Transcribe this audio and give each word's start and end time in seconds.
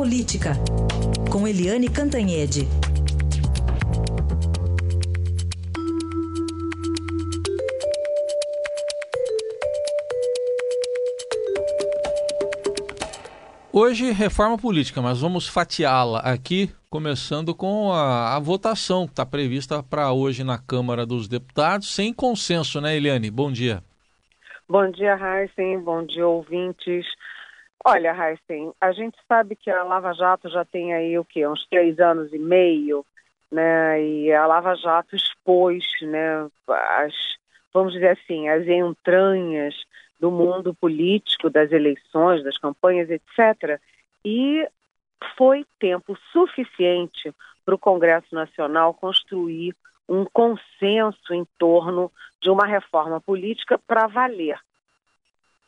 Política, 0.00 0.52
com 1.30 1.46
Eliane 1.46 1.86
Cantanhede. 1.86 2.60
Hoje, 13.70 14.10
reforma 14.12 14.56
política, 14.56 15.02
mas 15.02 15.20
vamos 15.20 15.46
fatiá-la 15.46 16.20
aqui, 16.20 16.70
começando 16.88 17.54
com 17.54 17.92
a, 17.92 18.36
a 18.36 18.40
votação 18.40 19.04
que 19.04 19.12
está 19.12 19.26
prevista 19.26 19.82
para 19.82 20.10
hoje 20.14 20.42
na 20.42 20.56
Câmara 20.56 21.04
dos 21.04 21.28
Deputados, 21.28 21.94
sem 21.94 22.14
consenso, 22.14 22.80
né, 22.80 22.96
Eliane? 22.96 23.30
Bom 23.30 23.52
dia. 23.52 23.82
Bom 24.66 24.90
dia, 24.90 25.14
Heisen. 25.14 25.78
Bom 25.80 26.06
dia, 26.06 26.26
ouvintes. 26.26 27.04
Olha, 27.84 28.14
Heisen, 28.14 28.72
a 28.80 28.92
gente 28.92 29.16
sabe 29.26 29.56
que 29.56 29.70
a 29.70 29.82
Lava 29.82 30.12
Jato 30.12 30.50
já 30.50 30.64
tem 30.64 30.92
aí 30.92 31.18
o 31.18 31.24
quê? 31.24 31.46
Uns 31.46 31.66
três 31.66 31.98
anos 31.98 32.32
e 32.32 32.38
meio, 32.38 33.04
né? 33.50 34.02
E 34.02 34.32
a 34.32 34.46
Lava 34.46 34.74
Jato 34.74 35.16
expôs, 35.16 35.84
né? 36.02 36.46
As, 36.68 37.14
vamos 37.72 37.94
dizer 37.94 38.18
assim, 38.18 38.48
as 38.50 38.66
entranhas 38.66 39.74
do 40.20 40.30
mundo 40.30 40.74
político, 40.74 41.48
das 41.48 41.72
eleições, 41.72 42.44
das 42.44 42.58
campanhas, 42.58 43.08
etc. 43.08 43.80
E 44.22 44.68
foi 45.36 45.64
tempo 45.78 46.18
suficiente 46.30 47.34
para 47.64 47.74
o 47.74 47.78
Congresso 47.78 48.34
Nacional 48.34 48.92
construir 48.92 49.74
um 50.06 50.26
consenso 50.26 51.32
em 51.32 51.46
torno 51.58 52.12
de 52.40 52.50
uma 52.50 52.66
reforma 52.66 53.20
política 53.20 53.78
para 53.78 54.06
valer. 54.06 54.58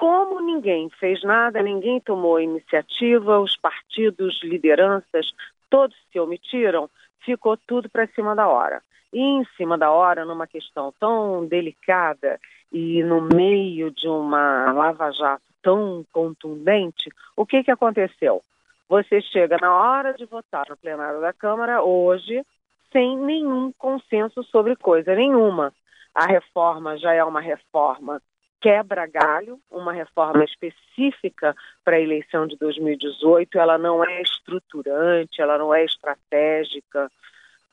Como 0.03 0.41
ninguém 0.41 0.91
fez 0.99 1.23
nada, 1.23 1.63
ninguém 1.63 2.01
tomou 2.01 2.41
iniciativa, 2.41 3.39
os 3.39 3.57
partidos, 3.57 4.43
lideranças, 4.43 5.33
todos 5.71 5.97
se 6.11 6.19
omitiram, 6.19 6.91
ficou 7.21 7.57
tudo 7.57 7.89
para 7.89 8.09
cima 8.09 8.35
da 8.35 8.49
hora. 8.49 8.83
E 9.13 9.21
em 9.21 9.45
cima 9.57 9.79
da 9.79 9.93
hora, 9.93 10.25
numa 10.25 10.45
questão 10.45 10.93
tão 10.99 11.47
delicada 11.47 12.41
e 12.73 13.01
no 13.05 13.21
meio 13.21 13.93
de 13.93 14.09
uma 14.09 14.73
lava-jato 14.73 15.45
tão 15.63 16.05
contundente, 16.13 17.09
o 17.37 17.47
que, 17.47 17.63
que 17.63 17.71
aconteceu? 17.71 18.43
Você 18.89 19.21
chega 19.21 19.57
na 19.61 19.73
hora 19.73 20.15
de 20.15 20.25
votar 20.25 20.67
no 20.69 20.77
plenário 20.77 21.21
da 21.21 21.33
Câmara 21.33 21.81
hoje 21.81 22.45
sem 22.91 23.17
nenhum 23.19 23.71
consenso 23.79 24.43
sobre 24.43 24.75
coisa 24.75 25.15
nenhuma. 25.15 25.73
A 26.13 26.27
reforma 26.27 26.99
já 26.99 27.15
é 27.15 27.23
uma 27.23 27.41
reforma 27.41 28.21
quebra-galho, 28.63 29.61
uma 29.69 29.93
reforma 29.93 30.45
específica 30.45 31.55
para 31.85 31.97
a 31.97 32.01
eleição 32.01 32.47
de 32.47 32.57
2018, 32.57 33.59
ela 33.59 33.77
não 33.77 34.05
é 34.05 34.23
estruturante, 34.23 35.43
ela 35.43 35.59
não 35.59 35.75
é 35.75 35.85
estratégica, 35.85 37.11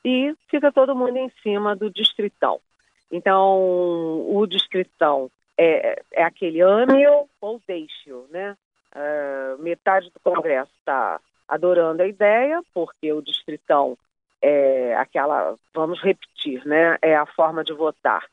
e 0.04 0.34
fica 0.48 0.72
todo 0.72 0.96
mundo 0.96 1.16
em 1.16 1.30
cima 1.42 1.76
do 1.76 1.88
distritão. 1.88 2.60
Então, 3.10 3.58
o 4.28 4.46
distritão 4.46 5.30
é, 5.56 6.02
é 6.12 6.24
aquele 6.24 6.60
ame 6.60 7.06
ou 7.40 7.60
deixe-o, 7.66 8.26
né? 8.30 8.56
Uh, 8.92 9.62
metade 9.62 10.10
do 10.10 10.18
Congresso 10.18 10.72
está 10.78 11.20
adorando 11.46 12.02
a 12.02 12.08
ideia, 12.08 12.60
porque 12.74 13.12
o 13.12 13.22
distritão 13.22 13.96
é 14.42 14.96
aquela, 14.96 15.54
vamos 15.72 16.00
repetir, 16.00 16.66
né? 16.66 16.96
É 17.00 17.14
a 17.14 17.26
forma 17.26 17.62
de 17.62 17.72
votar 17.72 18.24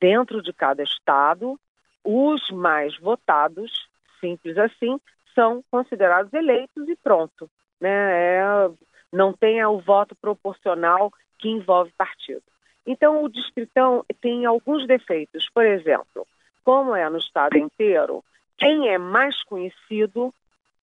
dentro 0.00 0.42
de 0.42 0.52
cada 0.52 0.82
estado. 0.82 1.58
Os 2.04 2.50
mais 2.50 2.96
votados, 2.98 3.88
simples 4.20 4.58
assim, 4.58 5.00
são 5.34 5.64
considerados 5.70 6.32
eleitos 6.32 6.88
e 6.88 6.96
pronto. 6.96 7.50
Né? 7.80 7.90
É, 7.90 8.70
não 9.12 9.32
tem 9.32 9.64
o 9.64 9.78
voto 9.78 10.14
proporcional 10.14 11.10
que 11.38 11.48
envolve 11.48 11.92
partido. 11.96 12.42
Então, 12.86 13.24
o 13.24 13.28
distritão 13.28 14.04
tem 14.20 14.44
alguns 14.44 14.86
defeitos. 14.86 15.48
Por 15.52 15.64
exemplo, 15.64 16.26
como 16.64 16.94
é 16.94 17.08
no 17.08 17.18
estado 17.18 17.56
inteiro, 17.56 18.22
quem 18.56 18.88
é 18.88 18.98
mais 18.98 19.42
conhecido 19.44 20.32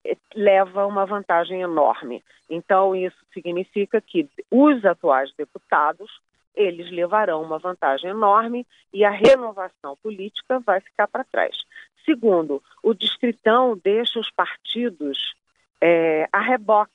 eh, 0.04 0.18
leva 0.36 0.86
uma 0.86 1.06
vantagem 1.06 1.62
enorme. 1.62 2.24
Então, 2.50 2.96
isso 2.96 3.18
significa 3.34 4.02
que 4.02 4.28
os 4.50 4.84
atuais 4.84 5.32
deputados, 5.38 6.12
eles 6.56 6.92
levarão 6.92 7.42
uma 7.42 7.60
vantagem 7.60 8.10
enorme 8.10 8.66
e 8.94 9.04
a 9.06 9.10
renovação 9.10 9.98
política 10.02 10.60
vai 10.60 10.82
ficar 10.82 11.08
para 11.08 11.24
trás. 11.24 11.56
Segundo, 12.06 12.62
o 12.84 12.94
distritão 12.94 13.80
deixa 13.82 14.20
os 14.20 14.30
partidos 14.32 15.34
é, 15.82 16.30
a 16.32 16.40
reboque 16.40 16.92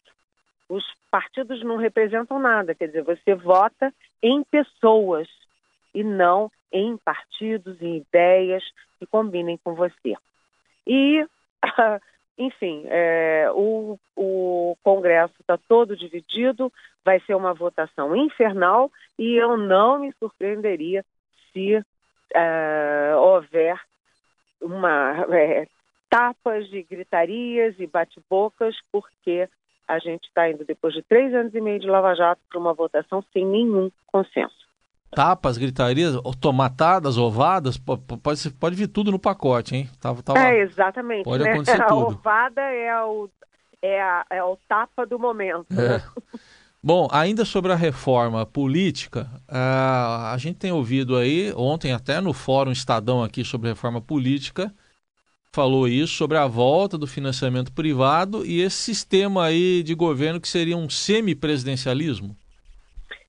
os 0.69 0.85
partidos 1.11 1.63
não 1.63 1.77
representam 1.77 2.39
nada, 2.39 2.75
quer 2.75 2.87
dizer, 2.87 3.03
você 3.03 3.35
vota 3.35 3.93
em 4.23 4.43
pessoas 4.45 5.29
e 5.95 6.03
não 6.03 6.51
em 6.73 6.97
partidos, 6.97 7.81
em 7.81 7.99
ideias 7.99 8.65
que 8.99 9.07
combinem 9.07 9.57
com 9.63 9.75
você. 9.75 10.15
E, 10.87 11.25
enfim, 12.37 12.85
é, 12.87 13.49
o 13.55 13.96
Congresso 14.87 15.35
está 15.41 15.59
todo 15.59 15.97
dividido, 15.97 16.73
vai 17.05 17.19
ser 17.27 17.35
uma 17.35 17.53
votação 17.53 18.15
infernal 18.15 18.89
e 19.19 19.35
eu 19.35 19.57
não 19.57 19.99
me 19.99 20.13
surpreenderia 20.13 21.05
se 21.53 21.85
é, 22.33 23.13
houver 23.17 23.77
uma 24.63 25.27
é, 25.35 25.67
tapas 26.09 26.69
de 26.69 26.85
gritarias 26.85 27.75
e 27.81 27.87
bate-bocas, 27.89 28.77
porque 28.93 29.49
a 29.89 29.99
gente 29.99 30.29
está 30.29 30.49
indo, 30.49 30.65
depois 30.65 30.95
de 30.95 31.03
três 31.03 31.35
anos 31.35 31.53
e 31.53 31.61
meio 31.61 31.81
de 31.81 31.89
Lava 31.89 32.15
Jato, 32.15 32.41
para 32.49 32.61
uma 32.61 32.73
votação 32.73 33.25
sem 33.33 33.45
nenhum 33.45 33.91
consenso. 34.07 34.67
Tapas, 35.11 35.59
gritarias, 35.59 36.15
tomatadas, 36.41 37.19
ovadas, 37.19 37.77
pode, 37.77 38.51
pode 38.61 38.77
vir 38.77 38.87
tudo 38.87 39.11
no 39.11 39.19
pacote, 39.19 39.75
hein? 39.75 39.91
Tava, 40.01 40.23
tava... 40.23 40.39
É, 40.39 40.61
exatamente. 40.61 41.25
Pode 41.25 41.43
né? 41.43 41.51
acontecer 41.51 41.83
tudo. 41.87 42.05
A 42.05 42.09
ovada 42.09 42.61
é 42.61 43.03
o, 43.05 43.29
é, 43.83 44.01
a, 44.01 44.27
é 44.31 44.43
o 44.43 44.57
tapa 44.69 45.07
do 45.07 45.19
momento. 45.19 45.67
É. 45.73 46.03
Bom, 46.83 47.09
ainda 47.11 47.45
sobre 47.45 47.73
a 47.73 47.77
reforma 47.77 48.47
política, 48.47 49.29
a, 49.49 50.33
a 50.33 50.39
gente 50.39 50.59
tem 50.59 50.71
ouvido 50.71 51.17
aí, 51.17 51.53
ontem 51.57 51.93
até 51.93 52.21
no 52.21 52.33
Fórum 52.33 52.71
Estadão 52.71 53.25
aqui 53.25 53.45
sobre 53.45 53.71
reforma 53.71 54.01
política, 54.01 54.73
falou 55.53 55.89
isso 55.89 56.13
sobre 56.13 56.37
a 56.37 56.47
volta 56.47 56.99
do 56.99 57.07
financiamento 57.07 57.73
privado 57.73 58.45
e 58.45 58.61
esse 58.61 58.77
sistema 58.77 59.47
aí 59.47 59.83
de 59.83 59.95
governo 59.95 60.41
que 60.41 60.47
seria 60.47 60.77
um 60.77 60.89
semipresidencialismo? 60.89 62.37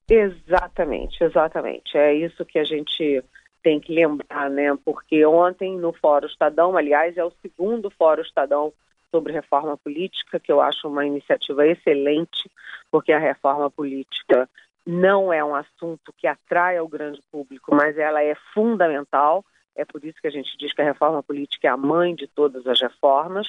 Exatamente, 0.08 1.24
exatamente. 1.24 1.96
É 1.96 2.14
isso 2.14 2.44
que 2.44 2.58
a 2.58 2.64
gente 2.64 3.24
tem 3.62 3.80
que 3.80 3.92
lembrar, 3.92 4.48
né? 4.50 4.76
Porque 4.84 5.24
ontem 5.26 5.76
no 5.76 5.92
Fórum 5.92 6.26
Estadão, 6.26 6.76
aliás, 6.76 7.16
é 7.16 7.24
o 7.24 7.32
segundo 7.42 7.90
Fórum 7.90 8.22
Estadão 8.22 8.72
sobre 9.10 9.32
reforma 9.32 9.76
política, 9.76 10.40
que 10.40 10.52
eu 10.52 10.60
acho 10.60 10.88
uma 10.88 11.06
iniciativa 11.06 11.66
excelente, 11.66 12.50
porque 12.90 13.12
a 13.12 13.18
reforma 13.18 13.70
política 13.70 14.48
não 14.86 15.32
é 15.32 15.44
um 15.44 15.54
assunto 15.54 16.12
que 16.16 16.26
atrai 16.26 16.80
o 16.80 16.88
grande 16.88 17.20
público, 17.30 17.74
mas 17.74 17.96
ela 17.98 18.22
é 18.22 18.34
fundamental 18.54 19.44
é 19.78 19.84
por 19.84 20.04
isso 20.04 20.20
que 20.20 20.26
a 20.26 20.30
gente 20.30 20.58
diz 20.58 20.74
que 20.74 20.82
a 20.82 20.84
reforma 20.84 21.22
política 21.22 21.68
é 21.68 21.70
a 21.70 21.76
mãe 21.76 22.12
de 22.14 22.26
todas 22.26 22.66
as 22.66 22.80
reformas, 22.80 23.46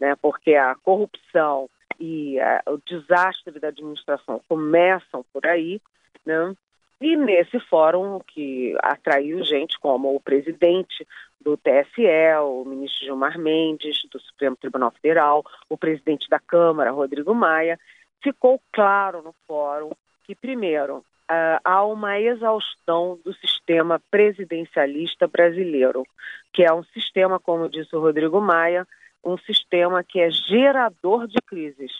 né, 0.00 0.14
porque 0.22 0.54
a 0.54 0.74
corrupção 0.76 1.68
e 1.98 2.38
a, 2.38 2.62
o 2.68 2.78
desastre 2.78 3.58
da 3.58 3.68
administração 3.68 4.40
começam 4.48 5.24
por 5.32 5.44
aí, 5.46 5.80
né? 6.24 6.54
E 7.00 7.16
nesse 7.16 7.58
fórum 7.60 8.20
que 8.20 8.74
atraiu 8.80 9.44
gente 9.44 9.78
como 9.78 10.14
o 10.14 10.20
presidente 10.20 11.06
do 11.44 11.56
TSE, 11.56 12.06
o 12.42 12.64
ministro 12.64 13.04
Gilmar 13.04 13.38
Mendes, 13.38 14.02
do 14.10 14.18
Supremo 14.18 14.56
Tribunal 14.56 14.90
Federal, 14.90 15.44
o 15.68 15.76
presidente 15.76 16.28
da 16.28 16.38
Câmara, 16.38 16.90
Rodrigo 16.90 17.34
Maia, 17.34 17.78
ficou 18.22 18.60
claro 18.72 19.22
no 19.22 19.34
fórum 19.46 19.90
que, 20.24 20.34
primeiro, 20.34 20.98
uh, 20.98 21.60
há 21.62 21.84
uma 21.84 22.18
exaustão 22.18 23.18
do 23.22 23.34
sistema 23.34 24.00
presidencialista 24.10 25.28
brasileiro, 25.28 26.04
que 26.52 26.64
é 26.64 26.72
um 26.72 26.82
sistema, 26.84 27.38
como 27.38 27.68
disse 27.68 27.94
o 27.94 28.00
Rodrigo 28.00 28.40
Maia, 28.40 28.86
um 29.22 29.36
sistema 29.36 30.02
que 30.02 30.20
é 30.20 30.30
gerador 30.30 31.26
de 31.26 31.40
crises. 31.46 31.92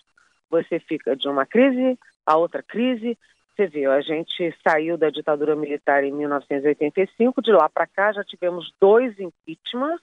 Você 0.51 0.79
fica 0.79 1.15
de 1.15 1.29
uma 1.29 1.45
crise 1.45 1.99
a 2.27 2.37
outra 2.37 2.63
crise. 2.63 3.19
Você 3.55 3.69
viu, 3.69 3.93
a 3.93 4.01
gente 4.01 4.53
saiu 4.67 4.99
da 4.99 5.11
ditadura 5.11 5.55
militar 5.55 6.03
em 6.03 6.13
1985, 6.13 7.41
de 7.41 7.53
lá 7.53 7.69
para 7.69 7.87
cá 7.87 8.13
já 8.13 8.25
tivemos 8.25 8.73
dois 8.81 9.15
impeachments 9.19 10.03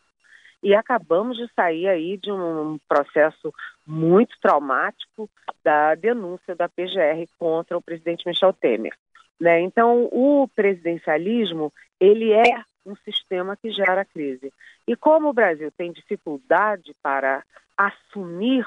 e 0.64 0.74
acabamos 0.74 1.38
de 1.38 1.52
sair 1.54 1.88
aí 1.88 2.18
de 2.18 2.32
um 2.32 2.80
processo 2.88 3.54
muito 3.86 4.40
traumático 4.40 5.30
da 5.64 5.96
denúncia 5.96 6.56
da 6.56 6.70
PGR 6.70 7.28
contra 7.38 7.78
o 7.78 7.82
presidente 7.82 8.26
Michel 8.26 8.54
Temer. 8.54 8.94
Né? 9.40 9.60
Então, 9.62 10.08
o 10.12 10.48
presidencialismo 10.56 11.74
ele 12.00 12.32
é 12.32 12.64
um 12.86 12.96
sistema 12.98 13.58
que 13.58 13.72
gera 13.72 14.06
crise. 14.06 14.54
E 14.88 14.96
como 14.96 15.30
o 15.30 15.34
Brasil 15.34 15.72
tem 15.72 15.92
dificuldade 15.92 16.96
para 17.02 17.44
assumir 17.76 18.66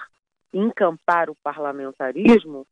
encampar 0.52 1.30
o 1.30 1.36
parlamentarismo, 1.36 2.66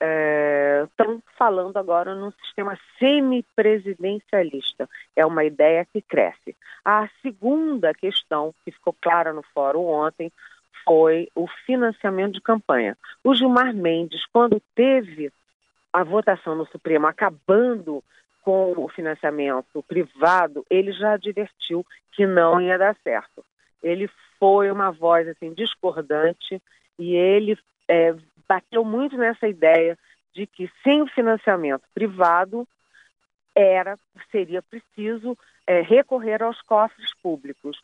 estão 0.00 1.14
é, 1.14 1.18
falando 1.36 1.76
agora 1.76 2.14
num 2.14 2.30
sistema 2.44 2.78
semipresidencialista. 2.98 4.88
É 5.16 5.26
uma 5.26 5.44
ideia 5.44 5.84
que 5.92 6.00
cresce. 6.00 6.56
A 6.84 7.08
segunda 7.20 7.92
questão, 7.92 8.54
que 8.64 8.70
ficou 8.70 8.94
clara 9.00 9.32
no 9.32 9.42
fórum 9.54 9.84
ontem, 9.84 10.32
foi 10.84 11.28
o 11.34 11.46
financiamento 11.66 12.34
de 12.34 12.40
campanha. 12.40 12.96
O 13.22 13.34
Gilmar 13.34 13.74
Mendes, 13.74 14.24
quando 14.32 14.62
teve 14.74 15.32
a 15.92 16.04
votação 16.04 16.54
no 16.54 16.66
Supremo 16.66 17.06
acabando 17.06 18.02
com 18.42 18.72
o 18.76 18.88
financiamento 18.88 19.82
privado, 19.86 20.64
ele 20.70 20.92
já 20.92 21.12
advertiu 21.14 21.84
que 22.12 22.26
não 22.26 22.60
ia 22.60 22.78
dar 22.78 22.96
certo. 23.02 23.44
Ele 23.82 24.08
foi 24.38 24.70
uma 24.70 24.90
voz 24.90 25.28
assim 25.28 25.52
discordante 25.52 26.62
e 26.98 27.14
ele 27.14 27.58
é, 27.86 28.14
bateu 28.48 28.84
muito 28.84 29.16
nessa 29.16 29.46
ideia 29.46 29.98
de 30.32 30.46
que 30.46 30.70
sem 30.82 31.02
o 31.02 31.06
financiamento 31.08 31.82
privado 31.92 32.66
era 33.54 33.98
seria 34.30 34.62
preciso 34.62 35.36
é, 35.66 35.80
recorrer 35.80 36.42
aos 36.42 36.60
cofres 36.62 37.12
públicos. 37.22 37.78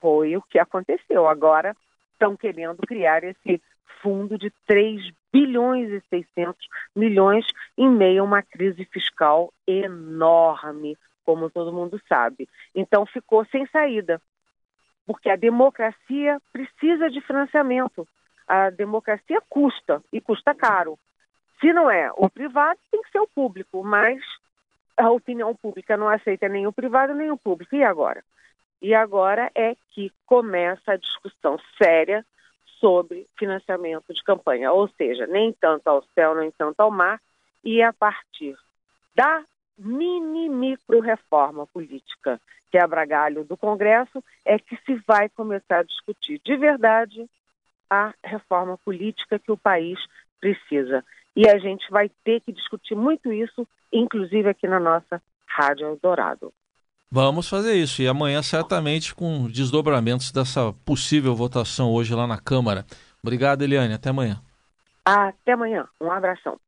Foi 0.00 0.36
o 0.36 0.42
que 0.42 0.58
aconteceu. 0.58 1.26
Agora 1.28 1.76
estão 2.12 2.36
querendo 2.36 2.78
criar 2.86 3.24
esse 3.24 3.60
fundo 4.00 4.38
de 4.38 4.50
3 4.66 5.12
bilhões 5.32 5.90
e 5.90 6.00
600 6.08 6.66
milhões 6.94 7.46
em 7.76 7.88
meio 7.88 8.22
a 8.22 8.24
uma 8.24 8.42
crise 8.42 8.84
fiscal 8.86 9.52
enorme, 9.66 10.96
como 11.24 11.50
todo 11.50 11.72
mundo 11.72 12.00
sabe. 12.08 12.48
Então 12.74 13.04
ficou 13.04 13.44
sem 13.46 13.66
saída, 13.66 14.20
porque 15.04 15.28
a 15.28 15.36
democracia 15.36 16.38
precisa 16.52 17.10
de 17.10 17.20
financiamento. 17.20 18.06
A 18.46 18.70
democracia 18.70 19.42
custa 19.48 20.02
e 20.12 20.20
custa 20.20 20.54
caro. 20.54 20.98
Se 21.60 21.72
não 21.72 21.90
é 21.90 22.10
o 22.16 22.28
privado, 22.28 22.78
tem 22.90 23.02
que 23.02 23.10
ser 23.10 23.20
o 23.20 23.28
público, 23.28 23.82
mas 23.82 24.22
a 24.96 25.10
opinião 25.10 25.54
pública 25.54 25.96
não 25.96 26.08
aceita 26.08 26.48
nem 26.48 26.66
o 26.66 26.72
privado 26.72 27.14
nem 27.14 27.30
o 27.30 27.36
público. 27.36 27.74
E 27.74 27.82
agora? 27.82 28.22
E 28.80 28.94
agora 28.94 29.50
é 29.54 29.74
que 29.90 30.12
começa 30.26 30.92
a 30.92 30.96
discussão 30.96 31.58
séria 31.82 32.24
sobre 32.78 33.26
financiamento 33.38 34.12
de 34.12 34.22
campanha, 34.22 34.70
ou 34.72 34.86
seja, 34.88 35.26
nem 35.26 35.52
tanto 35.52 35.88
ao 35.88 36.04
céu, 36.14 36.34
nem 36.34 36.50
tanto 36.50 36.80
ao 36.80 36.90
mar, 36.90 37.20
e 37.64 37.82
a 37.82 37.92
partir 37.92 38.56
da 39.14 39.42
mini 39.78 40.48
micro 40.48 41.00
reforma 41.00 41.66
política 41.66 42.40
quebra-galho 42.70 43.44
do 43.44 43.56
Congresso 43.56 44.22
é 44.44 44.58
que 44.58 44.76
se 44.84 44.94
vai 45.06 45.28
começar 45.28 45.78
a 45.78 45.82
discutir 45.82 46.40
de 46.44 46.56
verdade 46.56 47.28
a 47.90 48.12
reforma 48.24 48.78
política 48.78 49.38
que 49.38 49.52
o 49.52 49.56
país 49.56 49.98
precisa. 50.40 51.04
E 51.34 51.48
a 51.48 51.58
gente 51.58 51.90
vai 51.90 52.10
ter 52.24 52.40
que 52.40 52.52
discutir 52.52 52.94
muito 52.94 53.32
isso, 53.32 53.66
inclusive 53.92 54.48
aqui 54.48 54.66
na 54.66 54.80
nossa 54.80 55.20
Rádio 55.46 55.86
Eldorado. 55.86 56.52
Vamos 57.10 57.48
fazer 57.48 57.74
isso. 57.74 58.02
E 58.02 58.08
amanhã, 58.08 58.42
certamente, 58.42 59.14
com 59.14 59.46
desdobramentos 59.48 60.32
dessa 60.32 60.72
possível 60.84 61.34
votação 61.34 61.92
hoje 61.92 62.14
lá 62.14 62.26
na 62.26 62.38
Câmara. 62.38 62.84
Obrigado, 63.22 63.62
Eliane. 63.62 63.94
Até 63.94 64.10
amanhã. 64.10 64.40
Até 65.04 65.52
amanhã. 65.52 65.86
Um 66.00 66.10
abração. 66.10 66.58